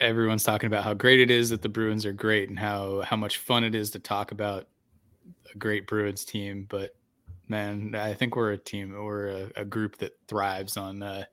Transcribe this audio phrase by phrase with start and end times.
[0.00, 3.16] everyone's talking about how great it is that the Bruins are great and how how
[3.16, 4.68] much fun it is to talk about
[5.52, 6.66] a great Bruins team.
[6.68, 6.94] But
[7.48, 11.24] man, I think we're a team, we're a, a group that thrives on uh,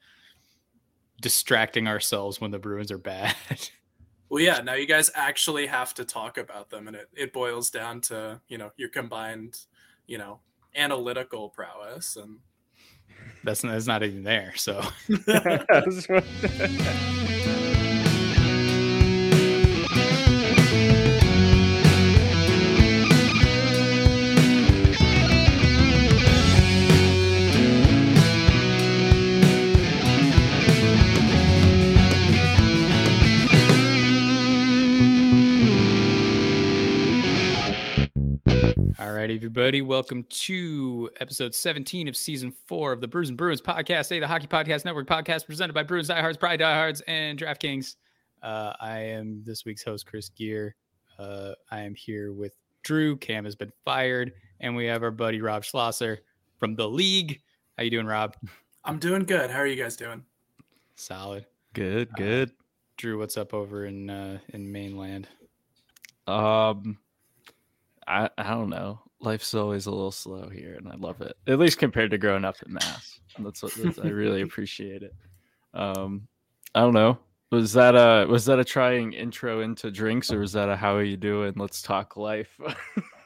[1.21, 3.35] distracting ourselves when the Bruins are bad.
[4.29, 4.61] Well, yeah.
[4.61, 8.39] Now you guys actually have to talk about them, and it, it boils down to
[8.47, 9.57] you know your combined,
[10.05, 10.41] you know,
[10.75, 12.37] analytical prowess, and
[13.43, 14.53] that's not, that's not even there.
[14.55, 14.83] So.
[39.29, 39.83] right, everybody.
[39.83, 44.25] Welcome to episode 17 of season four of the Brews and Bruins podcast, a the
[44.25, 47.97] Hockey Podcast Network podcast presented by Bruins Diehards, Pride Diehards, and DraftKings.
[48.41, 50.73] Uh, I am this week's host, Chris Gear.
[51.19, 53.17] Uh, I am here with Drew.
[53.17, 56.21] Cam has been fired, and we have our buddy Rob Schlosser
[56.57, 57.39] from the league.
[57.77, 58.35] How you doing, Rob?
[58.83, 59.51] I'm doing good.
[59.51, 60.23] How are you guys doing?
[60.95, 61.45] Solid.
[61.73, 62.49] Good, good.
[62.49, 62.53] Uh,
[62.97, 65.27] Drew, what's up over in uh, in mainland?
[66.25, 66.97] Um,
[68.07, 69.01] I, I don't know.
[69.21, 71.35] Life's always a little slow here, and I love it.
[71.47, 73.19] At least compared to growing up in Mass.
[73.37, 75.13] That's what that's, I really appreciate it.
[75.73, 76.27] Um,
[76.73, 77.17] I don't know.
[77.51, 80.95] Was that a was that a trying intro into drinks, or was that a how
[80.95, 81.53] are you doing?
[81.55, 82.49] Let's talk life.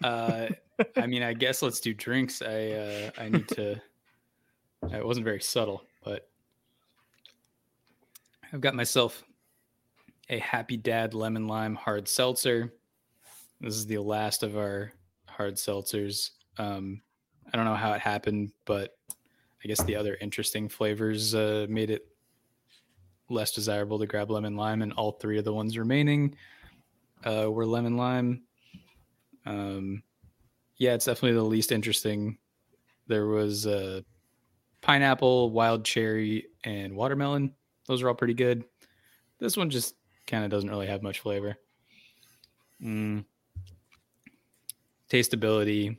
[0.04, 0.48] uh,
[0.98, 2.42] I mean, I guess let's do drinks.
[2.42, 3.82] I uh, I need to.
[4.92, 6.28] It wasn't very subtle, but
[8.52, 9.24] I've got myself
[10.30, 12.74] a Happy Dad lemon lime hard seltzer.
[13.62, 14.92] This is the last of our
[15.34, 16.32] hard seltzers.
[16.58, 17.02] Um,
[17.52, 18.96] I don't know how it happened, but
[19.64, 22.08] I guess the other interesting flavors uh, made it
[23.30, 26.36] less desirable to grab lemon lime, and all three of the ones remaining
[27.24, 28.44] uh, were lemon lime.
[29.46, 30.04] Um,
[30.78, 32.38] yeah, it's definitely the least interesting.
[33.08, 34.02] There was uh,
[34.82, 37.54] pineapple, wild cherry, and watermelon.
[37.88, 38.64] Those are all pretty good.
[39.40, 39.96] This one just
[40.28, 41.58] kind of doesn't really have much flavor.
[42.82, 43.26] Mm
[45.14, 45.98] tasteability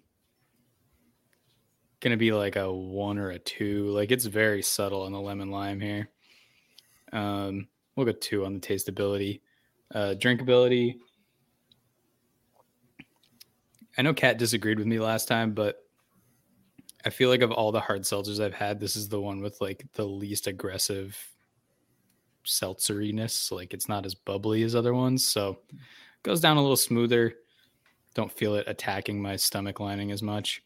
[2.04, 3.86] gonna be like a one or a two.
[3.86, 6.10] Like it's very subtle on the lemon lime here.
[7.12, 7.66] Um,
[7.97, 9.41] we'll go two on the tasteability.
[9.92, 10.97] Uh, drinkability.
[13.97, 15.78] I know Kat disagreed with me last time, but
[17.06, 19.60] I feel like of all the hard seltzers I've had, this is the one with
[19.60, 21.16] like the least aggressive
[22.44, 23.50] seltzeriness.
[23.50, 25.58] Like it's not as bubbly as other ones, so
[26.22, 27.34] goes down a little smoother
[28.14, 30.62] don't feel it attacking my stomach lining as much.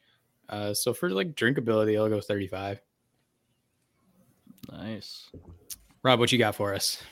[0.48, 2.81] Uh, so for like drinkability, I'll go 35.
[4.70, 5.31] Nice.
[6.03, 7.03] Rob, what you got for us?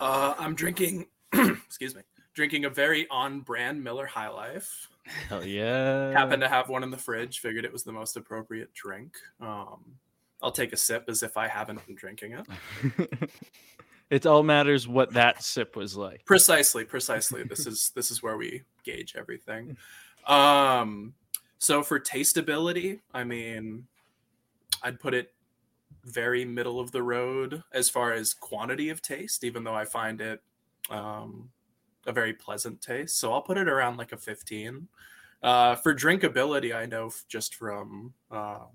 [0.00, 2.02] Uh, I'm drinking, excuse me,
[2.34, 4.88] drinking a very on brand Miller High Life.
[5.28, 6.12] Hell yeah.
[6.12, 9.16] Happened to have one in the fridge, figured it was the most appropriate drink.
[9.40, 9.96] Um,
[10.42, 13.30] I'll take a sip as if I haven't been drinking it.
[14.12, 16.22] it all matters what that sip was like.
[16.26, 17.42] Precisely, precisely.
[17.48, 19.78] this is this is where we gauge everything.
[20.26, 21.14] Um,
[21.58, 23.86] so for tasteability, I mean,
[24.82, 25.32] I'd put it
[26.04, 30.20] very middle of the road as far as quantity of taste, even though I find
[30.20, 30.42] it
[30.90, 31.48] um,
[32.06, 33.18] a very pleasant taste.
[33.18, 34.88] So I'll put it around like a 15.
[35.42, 38.66] Uh, for drinkability, I know just from uh,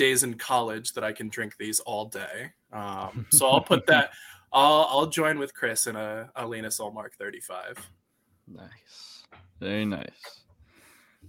[0.00, 2.52] days in college that I can drink these all day.
[2.72, 4.10] Um, so I'll put that.
[4.52, 7.90] I'll I'll join with Chris in a, a Linus Ullmark 35.
[8.48, 9.24] Nice,
[9.60, 10.40] very nice.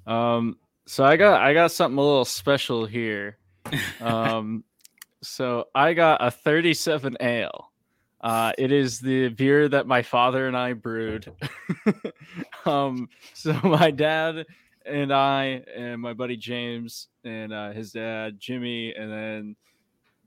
[0.08, 0.58] Um,
[0.88, 3.38] so I got I got something a little special here.
[4.02, 4.64] Um,
[5.22, 7.72] so I got a 37 ale.
[8.20, 11.32] Uh, it is the beer that my father and I brewed.
[12.66, 14.48] um, so my dad
[14.86, 19.56] and I and my buddy James and uh, his dad Jimmy, and then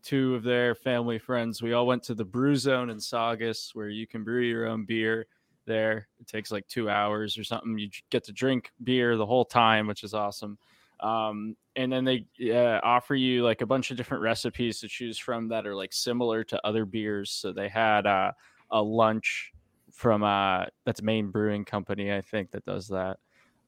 [0.03, 1.63] two of their family friends.
[1.63, 4.85] We all went to the Brew Zone in Saugus, where you can brew your own
[4.85, 5.27] beer.
[5.67, 7.79] There, it takes like two hours or something.
[7.79, 10.59] You get to drink beer the whole time, which is awesome.
[11.01, 15.19] Um, and then they uh, offer you like a bunch of different recipes to choose
[15.19, 17.31] from that are like similar to other beers.
[17.31, 18.33] So they had uh,
[18.71, 19.53] a lunch
[19.91, 23.19] from uh, that's Maine Brewing Company, I think, that does that,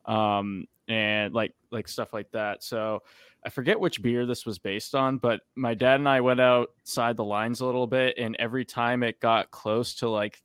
[0.04, 2.62] um, and like like stuff like that.
[2.62, 3.02] So
[3.44, 7.16] I forget which beer this was based on, but my dad and I went outside
[7.16, 10.42] the lines a little bit, and every time it got close to like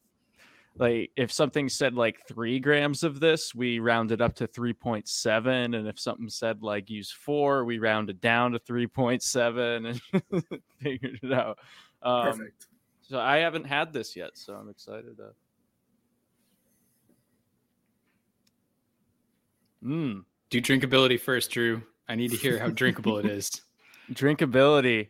[0.77, 5.75] like if something said like three grams of this, we rounded up to 3.7.
[5.75, 11.33] And if something said like use four, we rounded down to 3.7 and figured it
[11.33, 11.59] out.
[12.01, 12.67] Um, Perfect.
[13.01, 15.17] So I haven't had this yet, so I'm excited.
[15.17, 15.31] To...
[19.83, 20.23] Mm.
[20.51, 21.81] Do drinkability first, Drew.
[22.09, 23.49] I need to hear how drinkable it is.
[24.11, 25.07] Drinkability.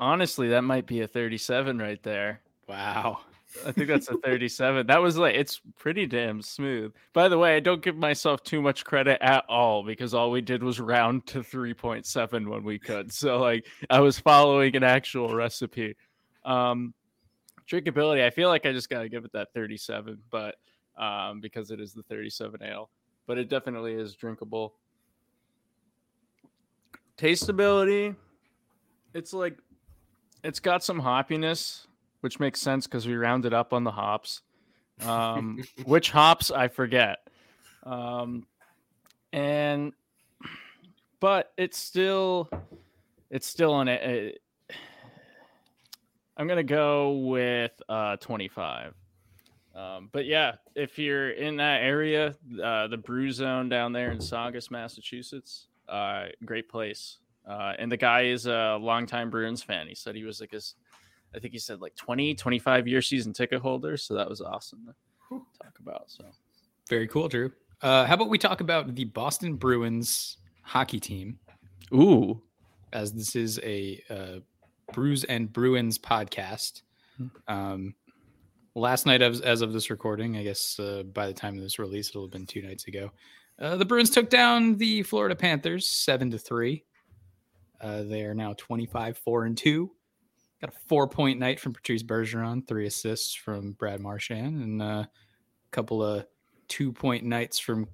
[0.00, 2.40] Honestly, that might be a 37 right there.
[2.68, 3.20] Wow.
[3.64, 4.88] I think that's a 37.
[4.88, 6.92] That was like it's pretty damn smooth.
[7.12, 10.40] By the way, I don't give myself too much credit at all because all we
[10.40, 13.12] did was round to 3.7 when we could.
[13.12, 15.94] So like I was following an actual recipe.
[16.44, 16.92] Um
[17.70, 20.56] drinkability, I feel like I just got to give it that 37, but
[20.98, 22.90] um because it is the 37 ale,
[23.26, 24.74] but it definitely is drinkable.
[27.16, 28.16] Tasteability,
[29.14, 29.56] it's like
[30.42, 31.86] it's got some hoppiness
[32.24, 34.40] which makes sense because we rounded up on the hops.
[35.06, 37.18] Um, which hops I forget.
[37.82, 38.46] Um,
[39.30, 39.92] and
[41.20, 42.48] but it's still
[43.30, 44.40] it's still on it.
[46.38, 48.94] I'm gonna go with uh 25.
[49.74, 54.20] Um, but yeah, if you're in that area, uh, the Brew Zone down there in
[54.20, 57.18] Saugus, Massachusetts, uh, great place.
[57.46, 59.86] Uh, and the guy is a longtime Bruins fan.
[59.86, 60.76] He said he was like his
[61.34, 63.96] I think he said like 20, 25 year season ticket holder.
[63.96, 66.04] So that was awesome to talk about.
[66.06, 66.24] So
[66.88, 67.52] very cool, Drew.
[67.82, 71.38] Uh, how about we talk about the Boston Bruins hockey team?
[71.92, 72.40] Ooh,
[72.92, 74.40] as this is a uh,
[74.92, 76.82] Brews and Bruins podcast.
[77.16, 77.26] Hmm.
[77.48, 77.94] Um,
[78.74, 81.78] last night, as, as of this recording, I guess uh, by the time of this
[81.78, 83.10] release, it'll have been two nights ago.
[83.58, 86.84] Uh, the Bruins took down the Florida Panthers seven to three.
[87.80, 89.90] Uh, they are now twenty five four and two.
[90.60, 95.08] Got a four point night from Patrice Bergeron, three assists from Brad Marchand, and a
[95.70, 96.26] couple of
[96.68, 97.86] two point nights from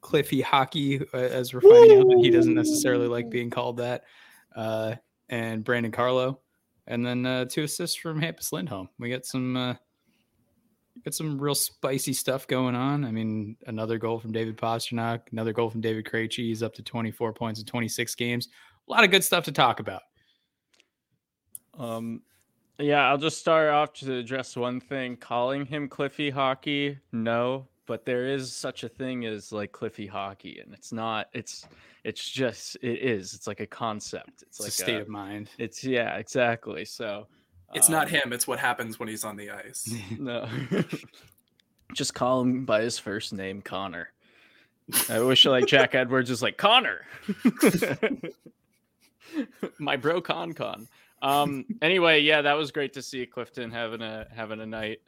[0.00, 4.04] Cliffy Hockey, uh, as we're finding out that he doesn't necessarily like being called that,
[4.56, 4.94] uh,
[5.28, 6.40] and Brandon Carlo,
[6.86, 8.88] and then uh, two assists from Hampus Lindholm.
[8.98, 9.74] We got some uh,
[11.04, 13.04] got some real spicy stuff going on.
[13.04, 16.38] I mean, another goal from David Pastrnak, another goal from David Krejci.
[16.38, 18.48] He's up to 24 points in 26 games.
[18.88, 20.02] A lot of good stuff to talk about.
[21.78, 22.22] Um,
[22.78, 25.16] yeah, I'll just start off to address one thing.
[25.16, 30.60] Calling him Cliffy Hockey, no, but there is such a thing as like Cliffy Hockey,
[30.60, 31.28] and it's not.
[31.32, 31.66] It's
[32.04, 33.34] it's just it is.
[33.34, 34.42] It's like a concept.
[34.42, 35.50] It's, It's like a state a- of mind.
[35.58, 36.84] It's yeah, exactly.
[36.84, 37.26] So
[37.74, 38.32] It's not um, him.
[38.32, 39.92] It's what happens when he's on the ice.
[40.18, 40.48] No,
[41.94, 44.10] just call him by his first name, Connor.
[45.08, 47.02] I wish like Jack Edwards is like Connor,
[49.78, 50.88] my bro Con Con.
[51.22, 51.64] Um.
[51.80, 55.00] Anyway, yeah, that was great to see Clifton having a having a night.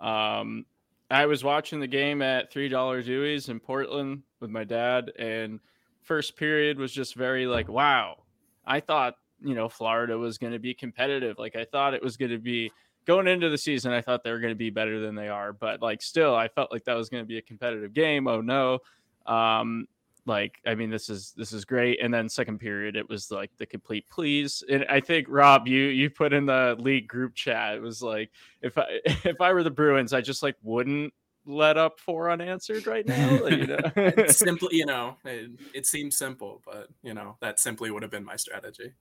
[0.00, 0.64] Um,
[1.10, 5.60] I was watching the game at three dollar Dewey's in Portland with my dad, and
[6.02, 8.18] first period was just very like, wow.
[8.66, 11.38] I thought you know Florida was going to be competitive.
[11.38, 12.70] Like I thought it was going to be
[13.06, 13.92] going into the season.
[13.92, 16.48] I thought they were going to be better than they are, but like still, I
[16.48, 18.28] felt like that was going to be a competitive game.
[18.28, 18.78] Oh no.
[19.26, 19.86] Um,
[20.26, 22.00] like I mean, this is this is great.
[22.02, 24.62] And then second period, it was like the complete please.
[24.70, 27.74] And I think Rob, you you put in the league group chat.
[27.74, 28.30] It was like
[28.62, 31.12] if I if I were the Bruins, I just like wouldn't
[31.46, 33.44] let up four unanswered right now.
[33.46, 33.66] You
[34.06, 38.10] know, simply, you know, it, it seems simple, but you know, that simply would have
[38.10, 38.92] been my strategy.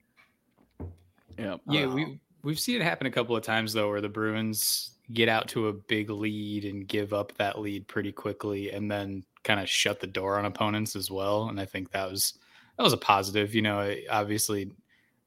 [1.37, 1.55] yeah.
[1.67, 1.95] Yeah, Wow.
[1.95, 5.47] we we've seen it happen a couple of times though, where the Bruins get out
[5.49, 9.69] to a big lead and give up that lead pretty quickly, and then kind of
[9.69, 11.49] shut the door on opponents as well.
[11.49, 12.35] And I think that was
[12.77, 13.53] that was a positive.
[13.53, 14.71] You know, obviously,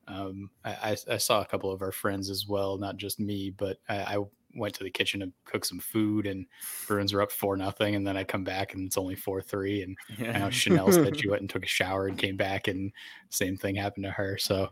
[0.08, 3.78] um, I, I, saw a couple of our friends as well, not just me, but
[3.88, 4.18] I, I
[4.54, 6.46] went to the kitchen to cook some food, and
[6.86, 9.82] Bruins were up four nothing, and then I come back and it's only four three,
[9.82, 12.92] and I know Chanel said she went and took a shower and came back, and
[13.30, 14.38] same thing happened to her.
[14.38, 14.70] So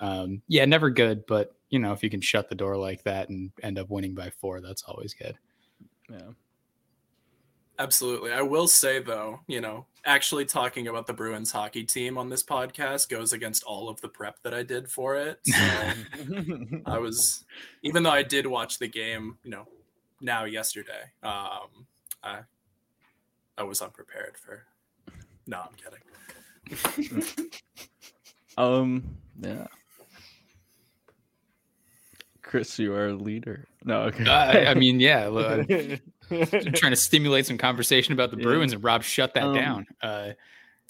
[0.00, 3.28] Um, yeah, never good, but you know, if you can shut the door like that
[3.28, 5.36] and end up winning by four, that's always good.
[6.10, 6.30] Yeah.
[7.78, 8.32] Absolutely.
[8.32, 12.42] I will say though, you know, actually talking about the Bruins hockey team on this
[12.42, 15.40] podcast goes against all of the prep that I did for it.
[15.46, 17.44] So I was
[17.82, 19.66] even though I did watch the game, you know,
[20.20, 21.86] now yesterday, um
[22.22, 22.40] I
[23.58, 24.64] I was unprepared for
[25.46, 27.22] No, I'm kidding.
[28.56, 29.16] um.
[29.40, 29.66] Yeah.
[32.42, 33.66] Chris, you are a leader.
[33.84, 34.24] No, okay.
[34.26, 35.98] Uh, I mean, yeah, look, I'm
[36.74, 38.42] trying to stimulate some conversation about the Yeah.
[38.44, 39.86] Bruins, and Rob shut that Um, down.
[40.02, 40.30] Uh,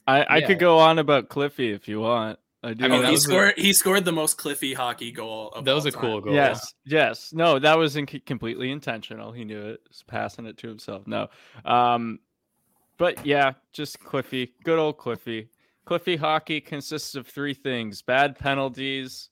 [0.07, 0.47] I, I Yeah.
[0.47, 2.39] could go on about Cliffy if you want.
[2.63, 2.85] I do.
[2.85, 5.65] I mean, Oh, he was a- scored he scored the most Cliffy hockey goal of
[5.67, 6.33] that was all a cool goal.
[6.35, 7.31] Yes, yes.
[7.33, 9.33] No, that was in- completely intentional.
[9.33, 9.81] He knew it.
[9.89, 11.07] Was passing it to himself.
[11.07, 11.29] No.
[11.67, 12.21] Um,
[12.97, 14.55] but yeah, just Cliffy.
[14.65, 15.49] Good old Cliffy.
[15.85, 19.29] Cliffy hockey consists of three things: bad penalties,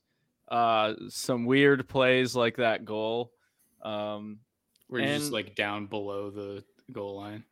[0.49, 3.33] uh, some weird plays like that goal.
[3.83, 4.41] Um,
[4.93, 7.45] where you're just like down below the goal line.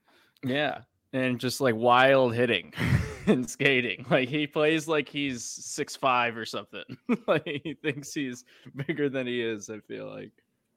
[0.44, 0.82] yeah,
[1.12, 2.72] and just like wild hitting
[3.26, 4.06] and skating.
[4.10, 6.84] Like he plays like he's six five or something.
[7.26, 8.44] like he thinks he's
[8.86, 9.70] bigger than he is.
[9.70, 10.32] I feel like,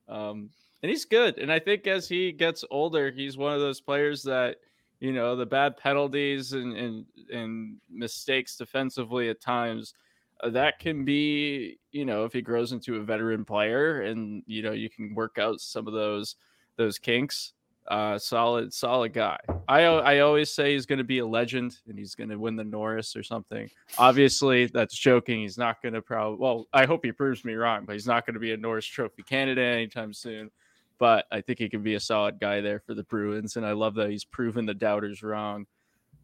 [0.08, 0.50] um,
[0.82, 1.38] and he's good.
[1.38, 4.58] And I think as he gets older, he's one of those players that
[5.00, 9.94] you know the bad penalties and and and mistakes defensively at times.
[10.42, 14.62] uh, That can be, you know, if he grows into a veteran player, and you
[14.62, 16.36] know, you can work out some of those
[16.78, 17.54] those kinks
[17.88, 19.38] uh solid solid guy.
[19.68, 22.56] I i always say he's going to be a legend and he's going to win
[22.56, 23.70] the norris or something.
[23.98, 25.42] Obviously that's joking.
[25.42, 28.26] He's not going to probably well i hope he proves me wrong but he's not
[28.26, 30.50] going to be a norris trophy candidate anytime soon.
[30.98, 33.74] But i think he can be a solid guy there for the bruins and i
[33.74, 35.66] love that he's proven the doubters wrong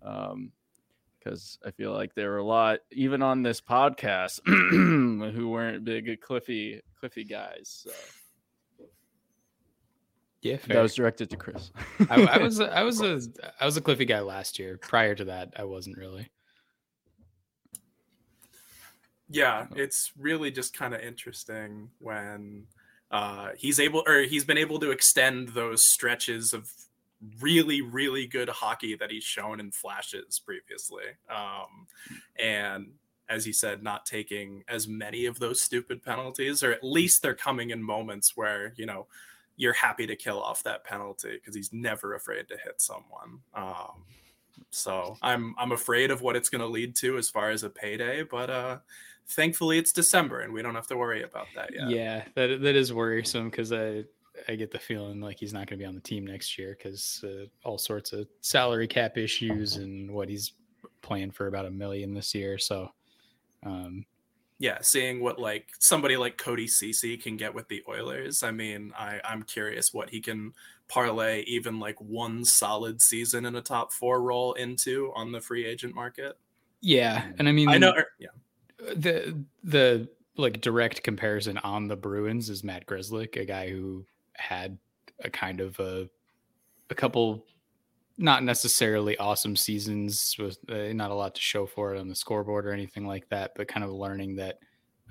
[0.01, 0.53] um
[1.19, 6.21] because I feel like there were a lot, even on this podcast, who weren't big
[6.21, 7.83] Cliffy Cliffy guys.
[7.83, 7.91] So
[10.41, 11.71] Yeah, that was directed to Chris.
[12.09, 13.19] I, I was a, I was a
[13.59, 14.77] I was a Cliffy guy last year.
[14.77, 16.29] Prior to that, I wasn't really.
[19.29, 22.65] Yeah, it's really just kind of interesting when
[23.11, 26.71] uh, he's able or he's been able to extend those stretches of
[27.41, 31.03] really really good hockey that he's shown in flashes previously.
[31.29, 31.87] Um,
[32.37, 32.91] and
[33.27, 37.35] as he said, not taking as many of those stupid penalties, or at least they're
[37.35, 39.07] coming in moments where you know
[39.59, 43.41] you're happy to kill off that penalty because he's never afraid to hit someone.
[43.53, 44.05] Um,
[44.71, 47.69] so I'm I'm afraid of what it's going to lead to as far as a
[47.69, 48.77] payday, but uh,
[49.27, 51.89] thankfully it's December and we don't have to worry about that yet.
[51.89, 54.05] Yeah, that that is worrisome because I
[54.47, 56.77] I get the feeling like he's not going to be on the team next year
[56.77, 60.53] because uh, all sorts of salary cap issues and what he's
[61.01, 62.57] playing for about a million this year.
[62.57, 62.89] So,
[63.65, 64.05] um,
[64.59, 68.43] Yeah, seeing what like somebody like Cody Cece can get with the Oilers.
[68.43, 70.53] I mean, I I'm curious what he can
[70.89, 75.65] parlay even like one solid season in a top four role into on the free
[75.65, 76.37] agent market.
[76.81, 77.93] yeah, and I mean, I know.
[77.95, 78.29] er, Yeah,
[78.95, 84.77] the the like direct comparison on the Bruins is Matt Grzelcyk, a guy who had
[85.23, 86.09] a kind of a
[86.89, 87.45] a couple
[88.19, 92.15] not necessarily awesome seasons with uh, not a lot to show for it on the
[92.15, 94.59] scoreboard or anything like that, but kind of learning that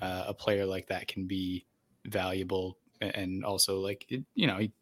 [0.02, 1.66] uh, a player like that can be
[2.04, 4.72] valuable and also like it, you know he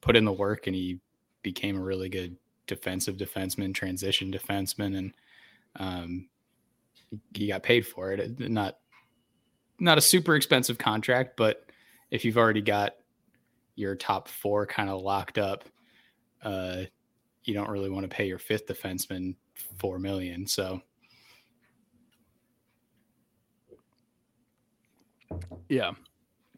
[0.00, 1.00] put in the work and he
[1.42, 2.36] became a really good
[2.66, 5.14] defensive defenseman, transition defenseman, and
[5.76, 6.28] um,
[7.34, 8.38] he got paid for it.
[8.38, 8.78] Not
[9.78, 11.64] not a super expensive contract, but
[12.10, 12.96] if you've already got
[13.76, 15.64] your top four kind of locked up,
[16.42, 16.82] uh,
[17.44, 19.34] you don't really want to pay your fifth defenseman
[19.78, 20.46] four million.
[20.46, 20.82] So
[25.68, 25.92] Yeah,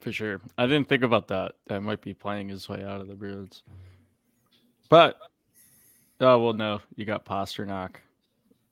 [0.01, 0.41] for sure.
[0.59, 1.53] I didn't think about that.
[1.69, 3.63] That might be playing his way out of the Bruins.
[4.89, 5.19] But
[6.21, 7.97] oh well, no, you got Pastrnak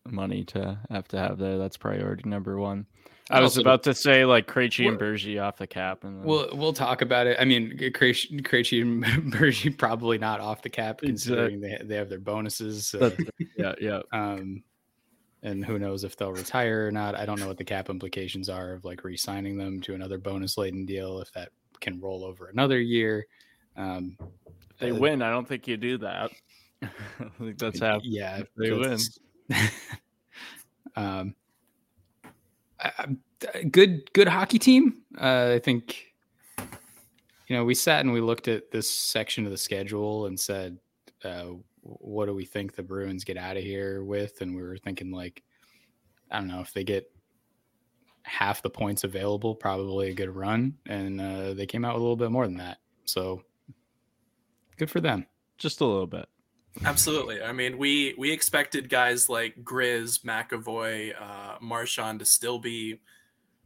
[0.09, 1.59] money to have to have there.
[1.59, 2.87] That's priority number one.
[3.31, 6.19] I was Also- about to say like Krejci and We're- Bergie off the cap, and
[6.19, 7.37] then, we'll we'll talk about it.
[7.41, 12.09] I mean, Krejci Krejci and Bergie probably not off the cap considering they they have
[12.09, 12.91] their bonuses.
[12.93, 13.21] That's-
[13.57, 14.01] yeah, yeah.
[14.13, 14.63] um,
[15.45, 17.15] and who knows if they'll retire or not.
[17.17, 20.57] I don't know what the cap implications are of like re-signing them to another bonus
[20.57, 21.49] laden deal if that
[21.81, 23.27] can roll over another year.
[23.77, 24.17] Um,
[24.79, 25.21] They uh, win.
[25.23, 26.31] I don't think you do that.
[26.83, 26.89] I
[27.41, 28.01] think that's how.
[28.05, 28.99] Yeah, they win.
[30.97, 31.35] um,
[33.71, 35.03] good, good hockey team.
[35.19, 36.07] Uh, I think.
[37.49, 40.79] You know, we sat and we looked at this section of the schedule and said,
[41.23, 41.49] uh,
[41.83, 45.11] "What do we think the Bruins get out of here with?" And we were thinking,
[45.11, 45.43] like,
[46.31, 47.13] I don't know if they get
[48.23, 52.05] half the points available, probably a good run, and uh, they came out with a
[52.05, 52.79] little bit more than that.
[53.05, 53.43] So
[54.79, 55.27] good for them.
[55.59, 56.29] Just a little bit.
[56.85, 57.43] Absolutely.
[57.43, 63.01] I mean, we we expected guys like Grizz, McAvoy, uh, Marchand to still be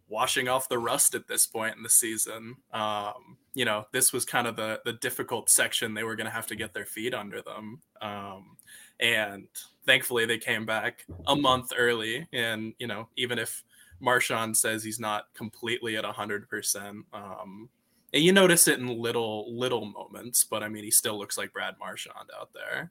[0.08, 2.56] washing off the rust at this point in the season.
[2.72, 6.32] Um, you know, this was kind of the the difficult section they were going to
[6.32, 7.80] have to get their feet under them.
[8.02, 8.56] Um,
[8.98, 9.46] and
[9.86, 12.26] thankfully, they came back a month early.
[12.32, 13.62] And you know, even if
[14.00, 17.68] Marchand says he's not completely at hundred percent, um,
[18.12, 21.52] and you notice it in little little moments, but I mean, he still looks like
[21.52, 22.90] Brad Marchand out there.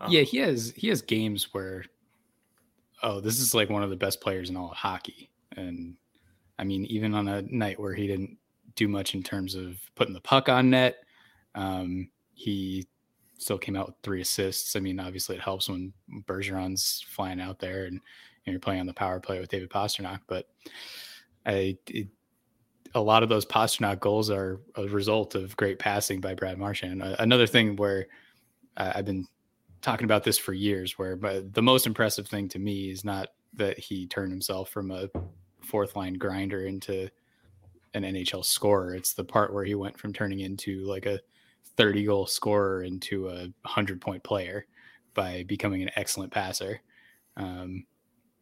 [0.00, 1.84] Um, yeah, he has he has games where,
[3.02, 5.94] oh, this is like one of the best players in all of hockey, and
[6.58, 8.36] I mean, even on a night where he didn't
[8.74, 10.96] do much in terms of putting the puck on net,
[11.54, 12.86] um, he
[13.38, 14.76] still came out with three assists.
[14.76, 15.92] I mean, obviously it helps when
[16.26, 20.20] Bergeron's flying out there and, and you're playing on the power play with David Pastrnak,
[20.26, 20.46] but
[21.44, 22.08] I it,
[22.96, 27.02] a lot of those Pastrnak goals are a result of great passing by Brad Marchand.
[27.18, 28.06] Another thing where
[28.78, 29.26] I've been
[29.82, 33.28] talking about this for years, where but the most impressive thing to me is not
[33.52, 35.08] that he turned himself from a
[35.60, 37.10] fourth line grinder into
[37.92, 38.94] an NHL scorer.
[38.94, 41.20] It's the part where he went from turning into like a
[41.76, 44.64] 30 goal scorer into a 100 point player
[45.12, 46.80] by becoming an excellent passer.
[47.36, 47.84] Um,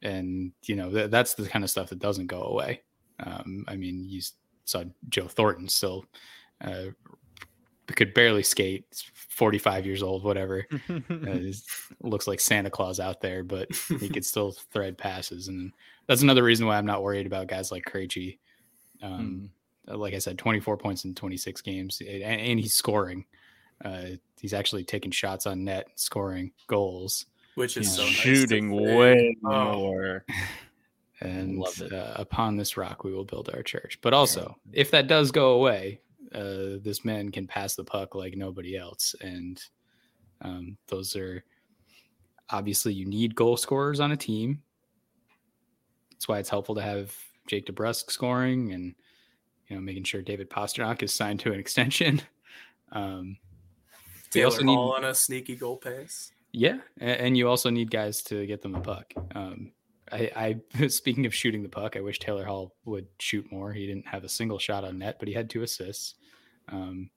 [0.03, 2.83] and, you know, th- that's the kind of stuff that doesn't go away.
[3.21, 4.21] Um, I mean, you
[4.65, 6.05] saw Joe Thornton still
[6.61, 6.87] uh,
[7.87, 8.85] could barely skate.
[9.29, 10.67] 45 years old, whatever.
[10.89, 11.39] uh,
[12.01, 13.69] looks like Santa Claus out there, but
[14.01, 15.49] he could still thread passes.
[15.49, 15.73] And
[16.07, 18.39] that's another reason why I'm not worried about guys like Krejci.
[19.03, 19.51] Um,
[19.89, 19.99] mm.
[19.99, 23.27] Like I said, 24 points in 26 games, and, and he's scoring.
[23.85, 29.37] Uh, he's actually taking shots on net, scoring goals, which is so shooting nice way
[29.45, 29.75] oh.
[29.75, 30.25] more.
[31.21, 33.99] And uh, upon this rock we will build our church.
[34.03, 36.01] But also, if that does go away,
[36.35, 39.63] uh, this man can pass the puck like nobody else, and
[40.43, 41.45] um, those are
[42.51, 44.63] obviously you need goal scorers on a team.
[46.11, 47.15] That's why it's helpful to have
[47.47, 48.95] Jake DeBrusk scoring and
[49.69, 52.23] you know making sure David Pastrnak is signed to an extension.
[52.93, 53.39] Um,
[54.31, 56.31] Taylor also Hall need, on a sneaky goal pace.
[56.53, 59.13] Yeah, and, and, you also need guys to get them the puck.
[59.35, 59.73] Um,
[60.15, 63.73] I, I speaking of shooting the puck, I wish Taylor Hall would shoot more.
[63.73, 66.15] He didn't have a single shot on net, but he had two assists.
[66.69, 67.11] Um,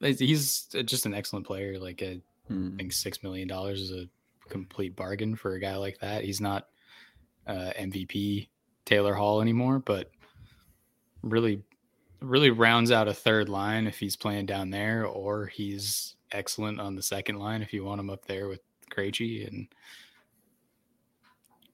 [0.00, 1.78] he's just an excellent player.
[1.78, 2.72] Like a, hmm.
[2.74, 4.08] I think six million dollars is a
[4.48, 6.24] complete bargain for a guy like that.
[6.24, 6.68] He's not
[7.46, 8.48] uh, MVP
[8.84, 10.10] Taylor Hall anymore, but
[11.22, 11.62] really,
[12.20, 16.94] really rounds out a third line if he's playing down there, or he's excellent on
[16.94, 18.60] the second line if you want him up there with
[18.90, 19.68] Krejci and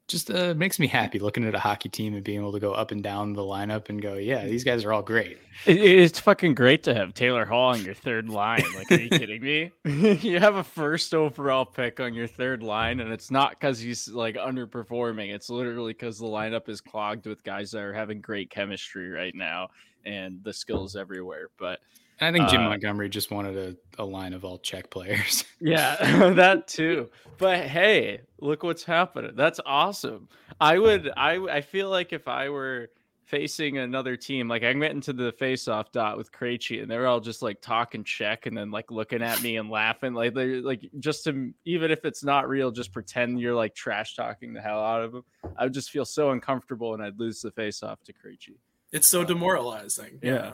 [0.07, 2.73] just uh, makes me happy looking at a hockey team and being able to go
[2.73, 5.39] up and down the lineup and go, yeah, these guys are all great.
[5.67, 8.65] it's fucking great to have Taylor Hall on your third line.
[8.77, 9.73] Like, are you kidding me?
[9.85, 14.09] you have a first overall pick on your third line, and it's not because he's
[14.09, 15.33] like underperforming.
[15.33, 19.35] It's literally because the lineup is clogged with guys that are having great chemistry right
[19.35, 19.69] now
[20.05, 21.49] and the skills everywhere.
[21.59, 21.81] But
[22.21, 23.57] I think Jim uh, Montgomery just wanted
[23.99, 25.45] a, a line of all Czech players.
[25.61, 25.97] yeah,
[26.35, 27.11] that too.
[27.39, 29.33] But hey, look what's happening.
[29.35, 30.29] That's awesome.
[30.61, 32.91] I would I I feel like if I were
[33.25, 37.07] facing another team, like I went into the face-off dot with Krejci, and they were
[37.07, 40.61] all just like talking Czech and then like looking at me and laughing, like they're
[40.61, 44.61] like just to even if it's not real, just pretend you're like trash talking the
[44.61, 45.25] hell out of them.
[45.57, 48.57] I would just feel so uncomfortable, and I'd lose the face-off to Krejci.
[48.93, 50.21] It's so demoralizing.
[50.23, 50.33] yeah.
[50.33, 50.53] yeah.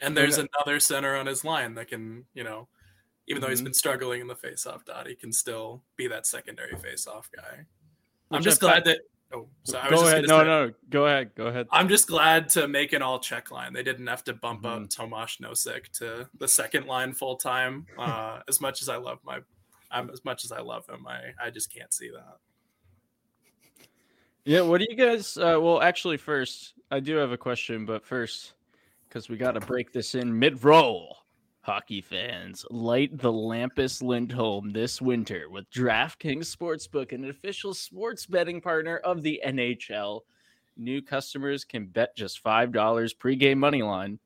[0.00, 2.68] And there's another center on his line that can, you know,
[3.28, 3.52] even though mm-hmm.
[3.52, 7.64] he's been struggling in the face-off dot, he can still be that secondary face-off guy.
[8.28, 9.00] Which I'm just glad that.
[9.32, 9.90] Oh, sorry.
[9.90, 10.24] Go ahead.
[10.28, 11.34] No, say, no, go ahead.
[11.34, 11.66] Go ahead.
[11.72, 13.72] I'm just glad to make an all Czech line.
[13.72, 14.84] They didn't have to bump mm-hmm.
[14.84, 17.86] up Tomas Nosek to the second line full time.
[17.98, 19.40] Uh, as much as I love my,
[19.90, 22.36] um, as much as I love him, I I just can't see that.
[24.44, 24.60] Yeah.
[24.60, 25.36] What do you guys?
[25.36, 28.52] Uh, well, actually, first I do have a question, but first
[29.16, 31.16] because we got to break this in mid roll.
[31.62, 38.60] Hockey fans, light the Lampus Lindholm this winter with DraftKings Sportsbook, an official sports betting
[38.60, 40.20] partner of the NHL.
[40.76, 42.70] New customers can bet just $5
[43.16, 44.18] pregame money line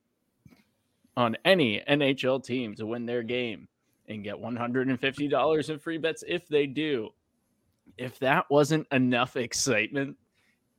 [1.15, 3.69] on any NHL team to win their game
[4.09, 7.11] and get $150 in free bets if they do.
[7.97, 10.17] If that wasn't enough excitement,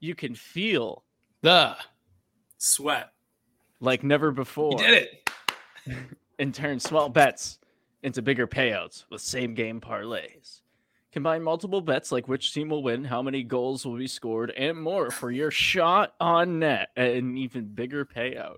[0.01, 1.03] you can feel
[1.41, 1.77] the
[2.59, 3.13] sweat
[3.83, 4.73] like never before.
[4.73, 5.09] You did
[5.87, 5.97] it.
[6.39, 7.59] and turn, small bets
[8.03, 10.61] into bigger payouts with same game parlays.
[11.13, 14.81] Combine multiple bets like which team will win, how many goals will be scored, and
[14.81, 18.57] more for your shot on net and an even bigger payout.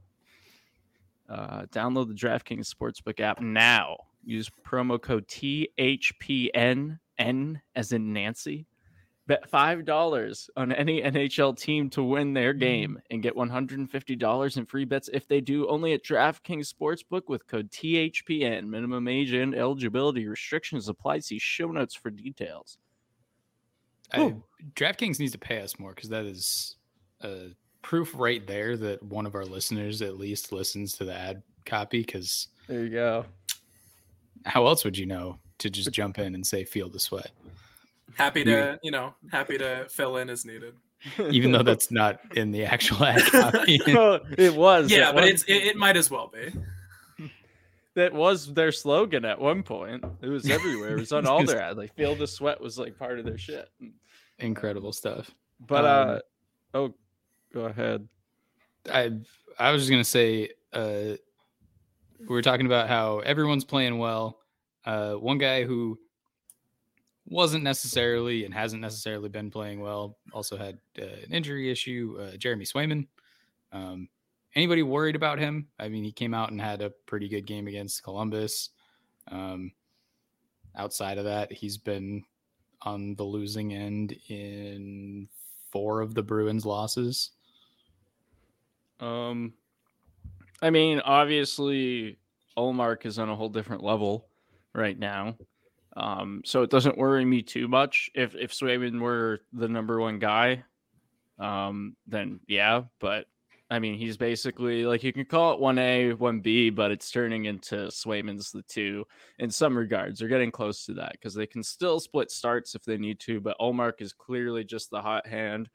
[1.28, 3.96] Uh, download the DraftKings Sportsbook app now.
[4.22, 8.66] Use promo code THPN, N as in Nancy.
[9.26, 14.84] Bet $5 on any NHL team to win their game and get $150 in free
[14.84, 18.66] bets if they do only at DraftKings Sportsbook with code THPN.
[18.66, 21.20] Minimum age and eligibility restrictions apply.
[21.20, 22.76] See show notes for details.
[24.12, 24.34] I,
[24.74, 26.76] DraftKings needs to pay us more because that is
[27.22, 27.48] uh,
[27.80, 32.00] proof right there that one of our listeners at least listens to the ad copy.
[32.00, 33.24] Because There you go.
[34.44, 37.30] how else would you know to just jump in and say "Feel the Sweat"?
[38.16, 40.74] Happy to, you know, happy to fill in as needed.
[41.30, 43.80] Even though that's not in the actual ad copy.
[43.86, 44.90] Well, it was.
[44.90, 47.28] Yeah, at but one- it's it, it might as well be.
[47.94, 50.04] that was their slogan at one point.
[50.22, 50.96] It was everywhere.
[50.96, 51.76] It was on all their ads.
[51.78, 53.68] Like "Feel the Sweat" was like part of their shit.
[54.38, 55.30] Incredible stuff.
[55.60, 56.18] But Um, uh,
[56.78, 56.94] oh,
[57.52, 58.08] go ahead.
[58.90, 59.12] I
[59.58, 61.16] I was just gonna say uh,
[62.20, 64.40] we were talking about how everyone's playing well.
[64.86, 65.98] Uh, one guy who
[67.26, 72.18] wasn't necessarily and hasn't necessarily been playing well also had uh, an injury issue.
[72.20, 73.06] Uh, Jeremy Swayman.
[73.72, 74.08] Um,
[74.54, 75.68] anybody worried about him?
[75.78, 78.70] I mean, he came out and had a pretty good game against Columbus.
[79.28, 79.72] Um,
[80.76, 82.24] outside of that, he's been
[82.82, 85.28] on the losing end in
[85.70, 87.30] four of the Bruins' losses.
[89.00, 89.54] Um,
[90.62, 92.18] I mean, obviously,
[92.56, 94.28] Ullmark is on a whole different level
[94.72, 95.36] right now.
[95.96, 98.10] Um, so it doesn't worry me too much.
[98.14, 100.64] If if Swayman were the number one guy,
[101.38, 102.82] um, then yeah.
[103.00, 103.26] But
[103.70, 107.10] I mean, he's basically like you can call it one A, one B, but it's
[107.10, 109.04] turning into Swayman's the two
[109.38, 110.18] in some regards.
[110.18, 113.40] They're getting close to that because they can still split starts if they need to.
[113.40, 115.68] But Ullmark is clearly just the hot hand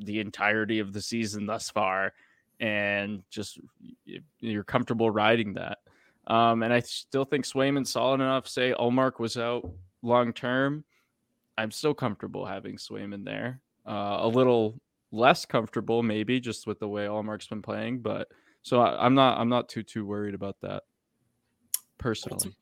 [0.00, 2.12] the entirety of the season thus far
[2.58, 3.58] and just
[4.38, 5.78] you're comfortable riding that
[6.30, 9.68] um, and i still think swayman's solid enough say ullmark was out
[10.02, 10.84] long term
[11.58, 13.60] i'm still comfortable having swayman there.
[13.86, 14.80] Uh, a little
[15.12, 18.28] less comfortable maybe just with the way ullmark's been playing but
[18.62, 20.84] so I, i'm not i'm not too too worried about that
[21.98, 22.54] personally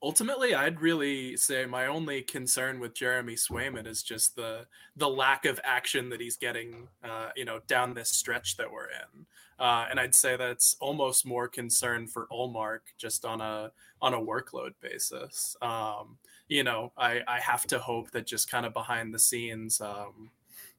[0.00, 5.44] Ultimately, I'd really say my only concern with Jeremy Swayman is just the the lack
[5.44, 9.26] of action that he's getting, uh, you know, down this stretch that we're in.
[9.58, 14.20] Uh, and I'd say that's almost more concern for Ullmark just on a on a
[14.20, 15.56] workload basis.
[15.60, 19.80] Um, you know, I, I have to hope that just kind of behind the scenes,
[19.80, 20.30] um,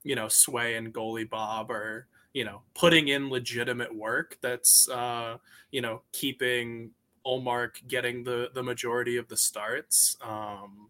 [0.04, 5.38] you know, Sway and goalie Bob are you know putting in legitimate work that's uh,
[5.72, 6.92] you know keeping
[7.26, 10.18] Ullmark getting the the majority of the starts.
[10.22, 10.90] Um,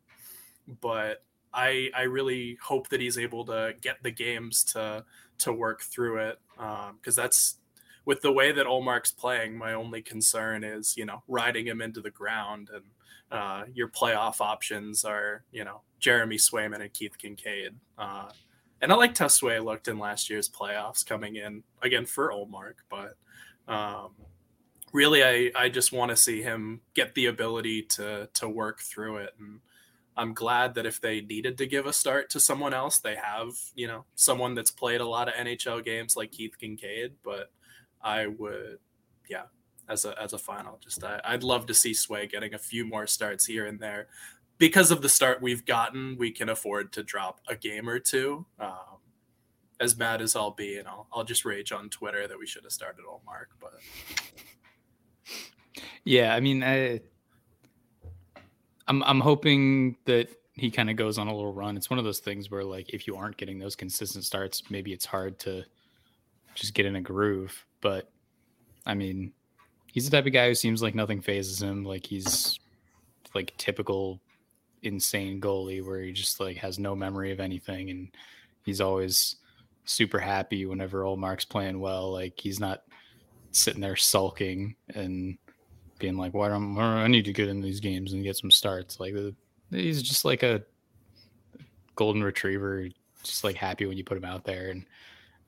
[0.82, 5.06] but I I really hope that he's able to get the games to
[5.40, 7.58] to work through it because that's
[8.06, 9.58] with the way that Ullmark's playing.
[9.58, 12.84] My only concern is you know riding him into the ground and.
[13.32, 17.76] Uh, your playoff options are, you know, Jeremy Swayman and Keith Kinkaid.
[17.96, 18.30] Uh,
[18.82, 19.28] and I liked how
[19.60, 23.18] looked in last year's playoffs coming in again for Ullmark, but
[23.68, 24.12] um,
[24.94, 29.18] really I, I just want to see him get the ability to to work through
[29.18, 29.34] it.
[29.40, 29.60] And
[30.18, 33.52] i'm glad that if they needed to give a start to someone else they have
[33.74, 37.52] you know someone that's played a lot of nhl games like keith kinkaid but
[38.02, 38.80] i would
[39.30, 39.44] yeah
[39.88, 42.86] as a as a final just I, i'd love to see sway getting a few
[42.86, 44.08] more starts here and there.
[44.58, 48.46] Because of the start we've gotten we can afford to drop a game or two.
[48.60, 49.00] Um,
[49.80, 52.64] as mad as i'll be and I'll, I'll just rage on twitter that we should
[52.64, 53.80] have started ullmark but
[56.04, 57.02] Yeah, I mean, I,
[58.88, 61.78] I'm I'm hoping that he kind of goes on a little run.
[61.78, 64.92] It's one of those things where, like, if you aren't getting those consistent starts, maybe
[64.92, 65.64] it's hard to
[66.56, 67.66] just get in a groove.
[67.82, 68.10] But
[68.86, 69.32] I mean,
[69.94, 71.84] he's the type of guy who seems like nothing phases him.
[71.84, 72.60] Like he's
[73.34, 74.20] like typical
[74.82, 78.10] insane goalie where he just like has no memory of anything, and
[78.66, 79.36] he's always
[79.86, 82.12] super happy whenever Ullmark's playing well.
[82.12, 82.84] Like he's not
[83.52, 85.38] sitting there sulking and
[86.00, 89.00] being like, "Why don't I need to get in these games and get some starts?"
[89.00, 89.14] Like
[89.72, 90.64] he's just like a
[91.96, 92.88] golden retriever,
[93.24, 94.70] just like happy when you put him out there.
[94.72, 94.86] And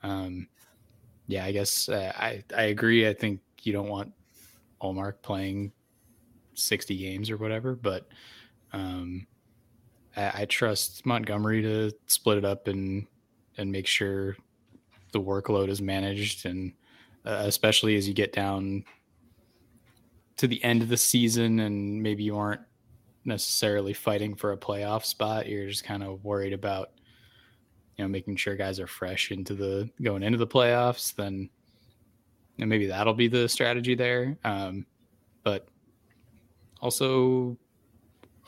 [0.02, 0.48] um,
[1.26, 3.08] yeah, I guess uh, I I agree.
[3.08, 4.12] I think you don't want
[4.82, 5.72] Ullmark playing
[6.54, 8.08] sixty games or whatever, but
[8.72, 9.26] um,
[10.16, 13.06] I, I trust Montgomery to split it up and
[13.58, 14.36] and make sure
[15.12, 16.72] the workload is managed and
[17.24, 18.84] uh, especially as you get down
[20.36, 22.62] to the end of the season and maybe you aren't
[23.24, 25.48] necessarily fighting for a playoff spot.
[25.48, 26.90] You're just kind of worried about
[27.96, 31.14] you know making sure guys are fresh into the going into the playoffs.
[31.14, 31.48] Then
[32.58, 34.36] and maybe that'll be the strategy there.
[34.44, 34.86] Um,
[35.42, 35.68] but
[36.80, 37.56] also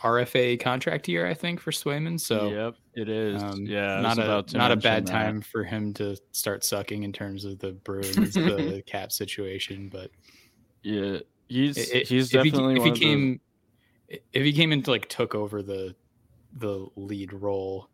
[0.03, 2.21] RFA contract year, I think, for Swayman.
[2.21, 3.43] So yep, it is.
[3.43, 5.11] um, yeah, not a about not a bad that.
[5.11, 9.89] time for him to start sucking in terms of the Bruins, the cap situation.
[9.89, 10.11] But
[10.83, 13.41] Yeah, he's i- i- he's if he, definitely if one he of the- came
[14.09, 15.95] if he came into like took over the
[16.57, 17.89] the lead role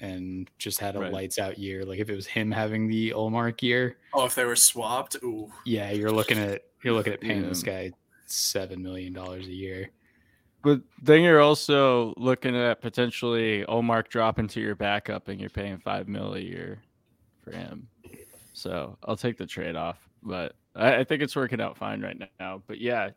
[0.00, 1.12] and just had a Right.
[1.12, 4.44] lights out year, like if it was him having the Ullmark year, Oh, if they
[4.44, 5.50] were swapped, ooh.
[5.64, 7.48] yeah, you're looking at you're looking at paying Yeah.
[7.50, 7.92] this guy
[8.26, 9.90] seven million dollars a year.
[10.62, 15.78] But then you're also looking at potentially Omar dropping to your backup and you're paying
[15.78, 16.80] five mil a year
[17.42, 17.88] for him.
[18.52, 19.98] So I'll take the trade off.
[20.22, 22.62] But I, I think it's working out fine right now.
[22.66, 23.10] But yeah,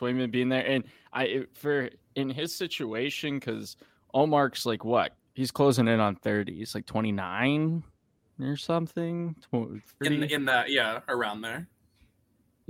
[0.00, 3.76] Swayman being there and I for in his situation because
[4.14, 5.14] Ullmark's like what?
[5.34, 6.54] He's closing in on 30.
[6.54, 7.82] He's like 29
[8.40, 9.36] or something.
[9.52, 11.68] Tw- In in that, yeah, around there.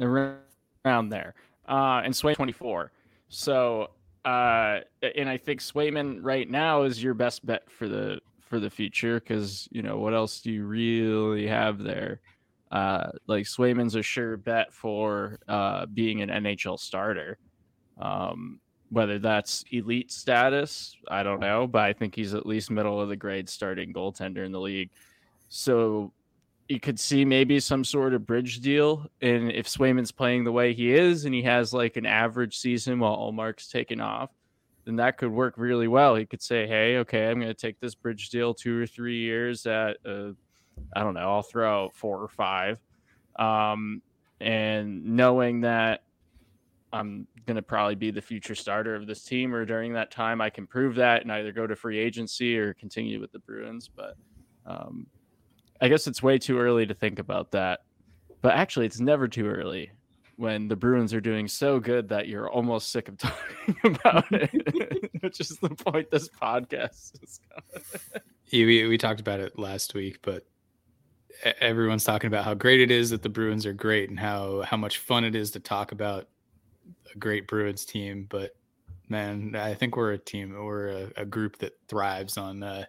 [0.01, 0.39] around
[0.85, 1.35] around there.
[1.69, 2.91] Uh, and Sway 24.
[3.29, 3.91] So,
[4.25, 4.81] uh,
[5.17, 9.21] and I think Swayman right now is your best bet for the for the future
[9.21, 12.21] because you know what else do you really have there?
[12.71, 17.39] Uh, like Swayman's a sure bet for uh, being an NHL starter.
[18.01, 23.01] Um, whether that's elite status, I don't know, but I think he's at least middle
[23.01, 24.91] of the grade starting goaltender in the league.
[25.51, 26.13] So
[26.69, 29.07] you could see maybe some sort of bridge deal.
[29.23, 32.99] And if Swayman's playing the way he is and he has like an average season
[32.99, 34.31] while Ullmark's taking off,
[34.85, 36.15] then that could work really well.
[36.15, 39.19] He could say, hey, okay, I'm going to take this bridge deal two or three
[39.19, 40.33] years at, uh,
[40.95, 42.79] I don't know, I'll throw out four or five.
[43.39, 44.03] Um,
[44.41, 46.03] and knowing that
[46.93, 50.41] I'm going to probably be the future starter of this team, or during that time,
[50.41, 53.89] I can prove that and either go to free agency or continue with the Bruins.
[53.95, 54.17] But
[54.67, 55.07] um,
[55.81, 57.81] I guess it's way too early to think about that.
[58.41, 59.91] But actually, it's never too early
[60.37, 65.11] when the Bruins are doing so good that you're almost sick of talking about it,
[65.21, 67.41] which is the point this podcast is.
[68.53, 70.47] We, we talked about it last week, but
[71.61, 74.77] everyone's talking about how great it is that the Bruins are great and how how
[74.77, 76.29] much fun it is to talk about
[77.15, 78.27] a great Bruins team.
[78.29, 78.57] But
[79.09, 82.85] man, I think we're a team, we're a, a group that thrives on uh,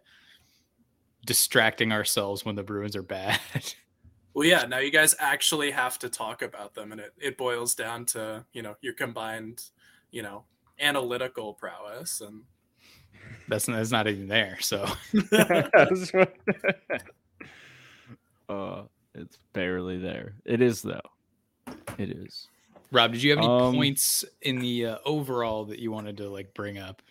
[1.26, 3.40] distracting ourselves when the Bruins are bad.
[4.36, 7.74] Well, yeah, now you guys actually have to talk about them, and it, it boils
[7.74, 9.64] down to, you know, your combined,
[10.12, 10.44] you know,
[10.80, 12.22] analytical prowess.
[12.22, 12.44] And
[13.48, 14.58] that's that's not even there.
[14.62, 14.86] So
[18.50, 18.84] uh,
[19.16, 20.36] it's barely there.
[20.46, 21.02] It is though.
[21.98, 22.48] It is.
[22.92, 26.30] Rob, did you have any Um, points in the uh, overall that you wanted to
[26.30, 27.02] like bring up?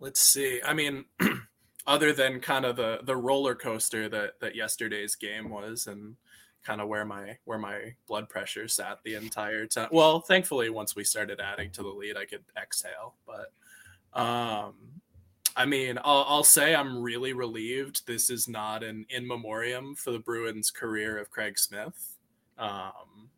[0.00, 0.60] let's see.
[0.64, 1.04] I mean,
[1.86, 6.16] other than kind of the the roller coaster that that yesterday's game was, and
[6.64, 9.88] kind of where my where my blood pressure sat the entire time.
[9.92, 13.14] Well, thankfully, once we started adding to the lead, I could exhale.
[13.26, 13.52] But
[14.18, 14.74] um,
[15.56, 18.06] I mean, I'll, I'll say I'm really relieved.
[18.06, 22.16] This is not an in memoriam for the Bruins' career of Craig Smith.
[22.58, 23.30] Um,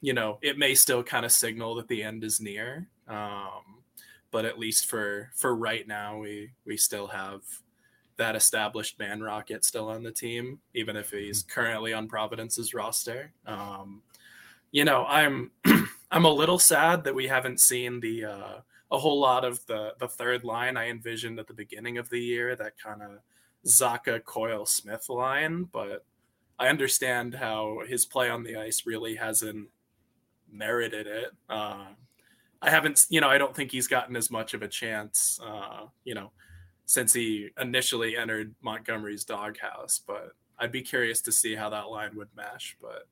[0.00, 2.88] you know, it may still kind of signal that the end is near.
[3.08, 3.82] Um,
[4.30, 7.42] but at least for for right now, we we still have
[8.16, 13.32] that established man rocket still on the team, even if he's currently on Providence's roster.
[13.46, 14.02] Um,
[14.72, 15.50] you know, I'm
[16.10, 18.54] I'm a little sad that we haven't seen the uh,
[18.90, 22.20] a whole lot of the the third line I envisioned at the beginning of the
[22.20, 23.18] year, that kind of
[23.66, 26.04] Zacha Coyle Smith line, but
[26.58, 29.68] I understand how his play on the ice really hasn't
[30.50, 31.32] merited it.
[31.48, 31.86] Uh,
[32.62, 35.86] I haven't, you know, I don't think he's gotten as much of a chance, uh,
[36.04, 36.32] you know,
[36.86, 40.00] since he initially entered Montgomery's doghouse.
[40.06, 42.76] But I'd be curious to see how that line would mesh.
[42.80, 43.06] But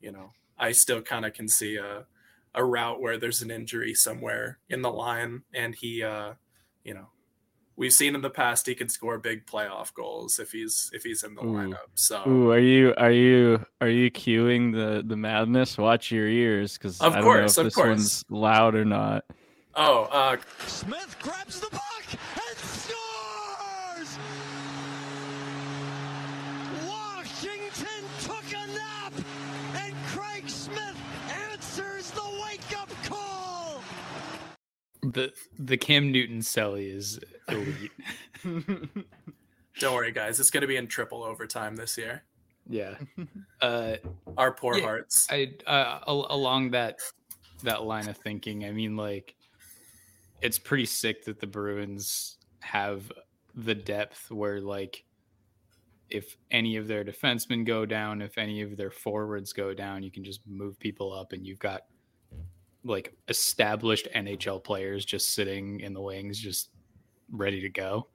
[0.00, 2.04] you know, I still kind of can see a
[2.54, 6.34] a route where there's an injury somewhere in the line, and he, uh,
[6.84, 7.06] you know,
[7.76, 11.22] we've seen in the past he can score big playoff goals if he's if he's
[11.22, 11.46] in the Ooh.
[11.54, 11.88] lineup.
[11.94, 15.78] So Ooh, are you are you are you cueing the the madness?
[15.78, 17.88] Watch your ears, because Of I don't course, know of if this course.
[17.88, 19.24] one's loud or not.
[19.74, 21.91] oh, uh, Smith grabs the puck
[35.12, 37.92] The the Cam Newton celly is elite.
[39.80, 42.24] don't worry, guys, it's going to be in triple overtime this year.
[42.68, 42.94] yeah.
[43.60, 43.96] Uh,
[44.36, 45.28] Our poor Yeah, hearts.
[45.30, 46.98] I uh, along that
[47.62, 48.64] that line of thinking.
[48.64, 49.36] I mean, like
[50.40, 53.12] it's pretty sick that the Bruins have
[53.54, 55.04] the depth where like
[56.10, 60.10] if any of their defensemen go down, if any of their forwards go down, you
[60.10, 61.82] can just move people up and you've got
[62.84, 66.70] like established NHL players just sitting in the wings just
[67.30, 68.08] ready to go.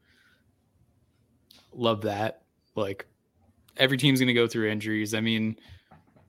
[1.74, 2.44] Love that.
[2.76, 3.06] Like
[3.78, 5.14] every team's going to go through injuries.
[5.14, 5.58] I mean,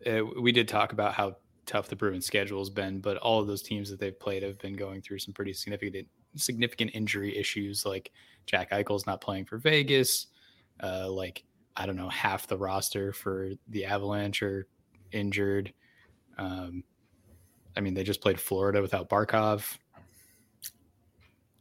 [0.07, 3.46] uh, we did talk about how tough the Bruins schedule has been, but all of
[3.46, 7.85] those teams that they've played have been going through some pretty significant significant injury issues.
[7.85, 8.12] Like
[8.46, 10.29] Jack Eichel's not playing for Vegas.
[10.83, 11.44] Uh, like
[11.77, 14.66] I don't know, half the roster for the Avalanche are
[15.12, 15.72] injured.
[16.38, 16.85] Um,
[17.78, 19.78] I mean, they just played Florida without Barkov.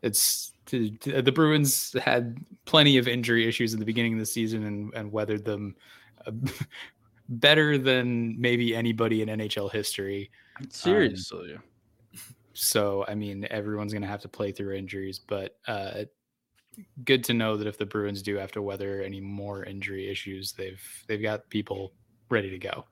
[0.01, 4.93] It's the Bruins had plenty of injury issues in the beginning of the season and,
[4.95, 5.75] and weathered them
[6.25, 6.31] uh,
[7.29, 10.31] better than maybe anybody in NHL history.
[10.69, 11.53] Seriously.
[11.53, 11.63] Um,
[12.53, 16.05] so, I mean, everyone's going to have to play through injuries, but uh,
[17.05, 20.53] good to know that if the Bruins do have to weather any more injury issues,
[20.53, 21.93] they've they've got people
[22.29, 22.85] ready to go.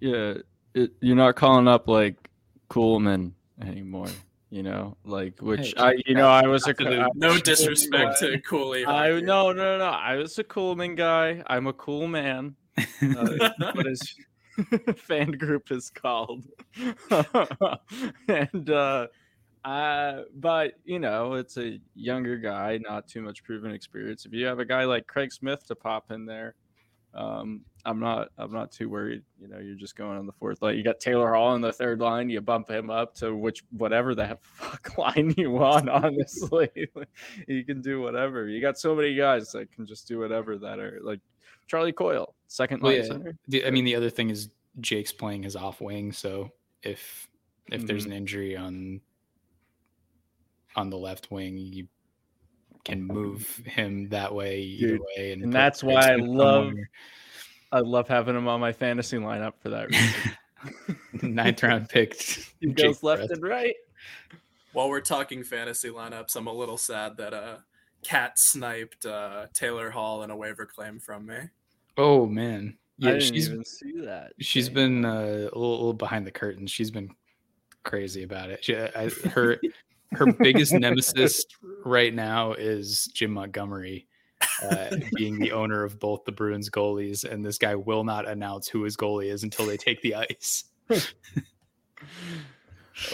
[0.00, 0.34] Yeah,
[0.74, 2.28] it, you're not calling up like
[2.68, 4.08] Kuhlman anymore
[4.50, 6.74] you know, like which hey, I, you know, I was a
[7.14, 8.86] no disrespect to Cooley.
[8.86, 11.42] I no, no, no, I was a Kuhlman guy.
[11.46, 12.54] I'm a cool man.
[12.78, 14.14] Uh, what his
[14.96, 16.44] fan group is called,
[18.28, 19.08] and uh,
[19.64, 24.26] uh, but you know, it's a younger guy, not too much proven experience.
[24.26, 26.54] If you have a guy like Craig Smith to pop in there,
[27.14, 29.22] um, I'm not I'm not too worried.
[29.40, 30.76] You know, you're just going on the fourth line.
[30.76, 32.28] You got Taylor Hall in the third line.
[32.28, 35.88] You bump him up to which whatever that fuck line you want.
[35.88, 36.68] Honestly,
[37.48, 38.48] you can do whatever.
[38.48, 41.20] You got so many guys that can just do whatever that are like
[41.68, 43.32] Charlie Coyle, second line well, yeah.
[43.46, 46.50] the, I mean, the other thing is Jake's playing his off wing, so
[46.82, 47.28] if
[47.68, 47.86] if mm-hmm.
[47.86, 49.00] there's an injury on
[50.74, 51.86] on the left wing, you
[52.84, 56.66] can move him that way either Dude, way, and, and that's why I love.
[56.66, 56.90] Somewhere
[57.76, 61.34] I love having him on my fantasy lineup for that reason.
[61.34, 62.14] Ninth round pick.
[62.60, 63.74] he goes left and right.
[64.72, 67.56] While we're talking fantasy lineups, I'm a little sad that uh
[68.02, 71.36] Cat sniped uh Taylor Hall in a waiver claim from me.
[71.98, 72.78] Oh man.
[72.96, 74.32] Yeah, I didn't she's, even see that.
[74.40, 76.66] She's been uh, a, little, a little behind the curtain.
[76.66, 77.10] She's been
[77.84, 78.64] crazy about it.
[78.64, 79.60] She, I, her
[80.12, 81.44] her biggest nemesis
[81.84, 84.08] right now is Jim Montgomery
[84.62, 88.68] uh, being the owner of both the Bruins goalies, and this guy will not announce
[88.68, 90.64] who his goalie is until they take the ice.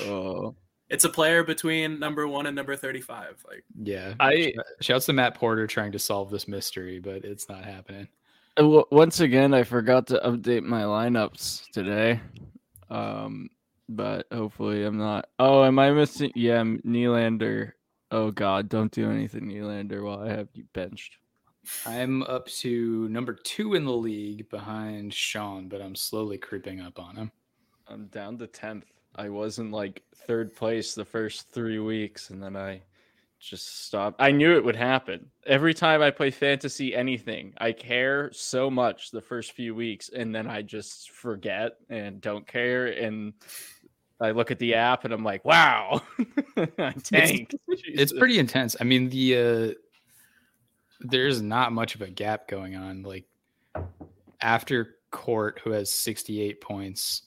[0.01, 0.55] oh,
[0.89, 3.45] it's a player between number one and number thirty-five.
[3.49, 7.65] Like, yeah, I shouts to Matt Porter trying to solve this mystery, but it's not
[7.65, 8.09] happening.
[8.57, 12.21] Uh, once again, I forgot to update my lineups today.
[12.91, 13.49] Um,
[13.89, 15.29] but hopefully I'm not.
[15.39, 16.33] Oh, am I missing?
[16.35, 17.73] Yeah, Nylander.
[18.13, 21.17] Oh God, don't do anything, Nylander, while I have you benched.
[21.87, 26.99] I'm up to number two in the league behind Sean, but I'm slowly creeping up
[26.99, 27.33] on him.
[27.89, 28.85] I'm down to tenth.
[29.15, 32.83] I was in like third place the first three weeks, and then I
[33.41, 34.21] just stopped.
[34.21, 35.31] I knew it would happen.
[35.47, 40.35] Every time I play fantasy anything, I care so much the first few weeks, and
[40.35, 42.89] then I just forget and don't care.
[42.89, 43.33] And
[44.23, 46.01] I look at the app and I'm like, wow,
[46.57, 47.55] I tanked.
[47.69, 48.77] It's, it's pretty intense.
[48.81, 49.73] I mean, the uh
[51.01, 53.03] there's not much of a gap going on.
[53.03, 53.25] Like
[54.41, 57.23] after Court, who has 68 points,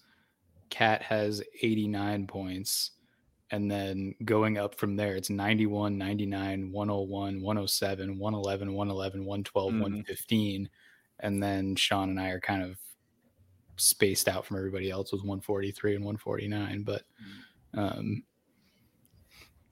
[0.70, 2.92] Cat has 89 points.
[3.52, 9.82] And then going up from there, it's 91, 99, 101, 107, 111, 111, 112, mm-hmm.
[9.82, 10.70] 115.
[11.20, 12.78] And then Sean and I are kind of
[13.78, 16.84] spaced out from everybody else was 143 and 149.
[16.84, 17.04] But
[17.76, 17.80] mm.
[17.80, 18.24] um,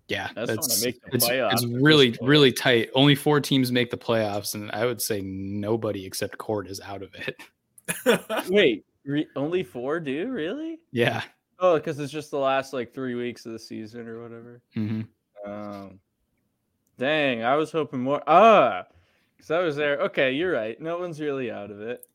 [0.08, 2.90] yeah, that's it's, it's, it's really really tight.
[2.94, 7.02] Only four teams make the playoffs, and I would say nobody except Court is out
[7.02, 8.50] of it.
[8.50, 10.80] Wait, re- only four do really?
[10.92, 11.24] Yeah.
[11.60, 14.62] Oh, because it's just the last like three weeks of the season or whatever.
[14.76, 15.50] Mm-hmm.
[15.50, 16.00] Um,
[16.98, 18.22] dang, I was hoping more.
[18.28, 18.84] Ah,
[19.38, 19.98] because I was there.
[20.00, 20.80] Okay, you're right.
[20.82, 22.06] No one's really out of it.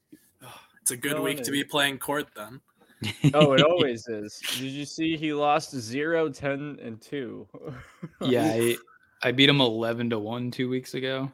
[0.88, 2.62] It's a good no week to be playing Court then
[3.34, 4.40] oh, it always is.
[4.56, 7.46] Did you see he lost 0, 10, and 2?
[8.22, 8.76] yeah, I,
[9.22, 11.30] I beat him 11 to 1 two weeks ago.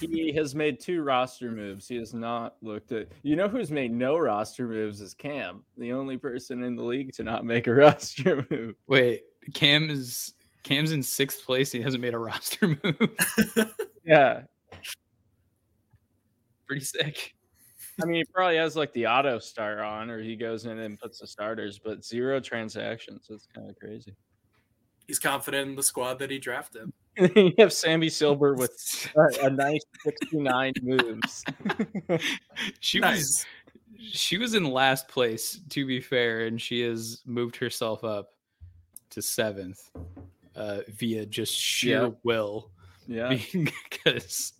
[0.00, 1.86] he has made two roster moves.
[1.86, 3.08] He has not looked at.
[3.22, 7.12] You know who's made no roster moves is Cam, the only person in the league
[7.16, 8.76] to not make a roster move.
[8.86, 10.32] Wait, Cam is
[10.62, 11.70] Cam's in sixth place.
[11.70, 13.10] He hasn't made a roster move.
[14.06, 14.44] yeah,
[16.66, 17.35] pretty sick.
[18.02, 20.98] I mean, he probably has like the auto start on, or he goes in and
[20.98, 23.26] puts the starters, but zero transactions.
[23.28, 24.14] That's kind of crazy.
[25.06, 26.92] He's confident in the squad that he drafted.
[27.36, 31.44] you have Sammy Silver with a, a nice 69 moves.
[32.80, 33.16] she Nice.
[33.18, 33.46] was
[33.98, 38.34] she was in last place to be fair and she has moved herself up
[39.10, 39.90] to seventh
[40.54, 42.10] uh via just sheer Yeah.
[42.22, 42.70] will
[43.08, 43.36] yeah.
[43.90, 44.52] because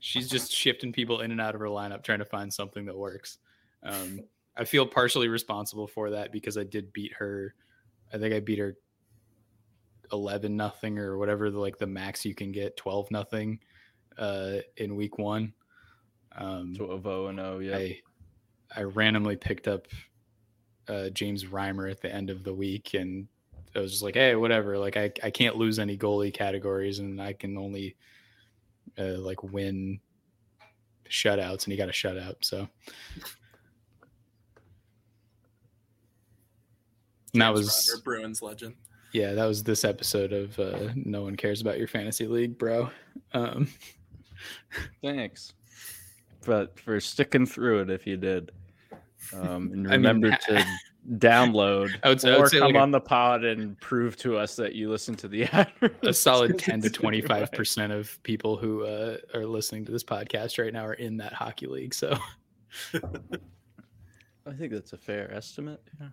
[0.00, 2.96] she's just shifting people in and out of her lineup trying to find something that
[2.96, 3.38] works
[3.82, 4.20] um
[4.56, 7.54] i feel partially responsible for that because i did beat her
[8.12, 8.76] i think i beat her
[10.12, 13.58] 11 nothing or whatever the, like the max you can get 12 nothing
[14.18, 15.52] uh in week one
[16.36, 17.76] um 12 0 and 0, yeah.
[17.76, 18.00] I
[18.76, 19.86] I randomly picked up
[20.88, 23.26] uh, James Reimer at the end of the week, and
[23.74, 24.78] I was just like, "Hey, whatever.
[24.78, 27.96] Like, I I can't lose any goalie categories, and I can only
[28.98, 30.00] uh, like win
[31.08, 32.36] shutouts, and he got a shutout.
[32.42, 32.68] So
[37.32, 38.74] and that was Reimer, Bruins legend.
[39.12, 42.90] yeah, that was this episode of uh, No One Cares About Your Fantasy League, bro.
[43.32, 43.68] Um,
[45.02, 45.52] Thanks.
[46.46, 48.52] But for sticking through it if you did.
[49.32, 50.64] Um, and I mean, remember to
[51.18, 53.78] download I would say- I would or say come like a- on the pod and
[53.80, 55.70] prove to us that you listen to the ad.
[56.02, 60.58] a solid 10 to 25 percent of people who uh, are listening to this podcast
[60.62, 62.16] right now are in that hockey league so
[64.46, 65.80] I think that's a fair estimate.
[66.00, 66.08] Yeah.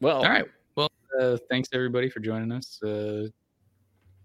[0.00, 0.46] Well, all right
[0.76, 0.90] well
[1.20, 3.26] uh, thanks everybody for joining us uh,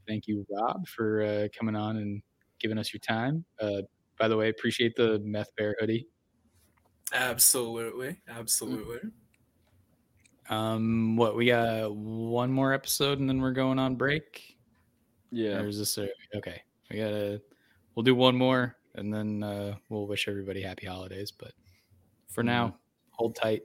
[0.07, 2.21] thank you rob for uh, coming on and
[2.59, 3.81] giving us your time uh,
[4.19, 6.07] by the way appreciate the meth bear hoodie
[7.13, 8.99] Absolutely, absolutely.
[10.49, 14.57] um what we got one more episode and then we're going on break?
[15.31, 15.59] Yeah.
[15.59, 17.41] or is this a, okay we gotta
[17.95, 21.51] we'll do one more and then uh, we'll wish everybody happy holidays but
[22.27, 22.75] for now
[23.09, 23.63] hold tight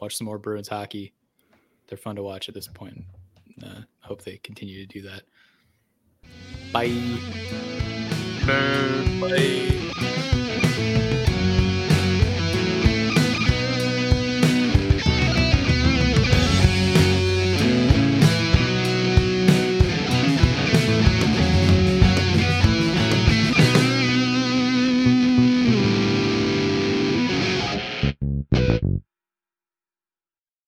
[0.00, 1.12] watch some more bruins hockey.
[1.88, 3.04] They're fun to watch at this point
[3.64, 5.22] uh, hope they continue to do that.
[6.72, 6.88] Bye.
[9.20, 9.84] Bye.